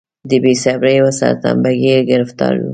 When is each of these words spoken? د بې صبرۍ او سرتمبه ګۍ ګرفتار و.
د 0.29 0.31
بې 0.43 0.53
صبرۍ 0.63 0.95
او 1.01 1.09
سرتمبه 1.19 1.71
ګۍ 1.81 1.97
ګرفتار 2.09 2.53
و. 2.59 2.65